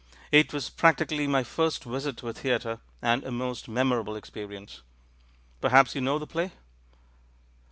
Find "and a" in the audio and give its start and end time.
3.03-3.29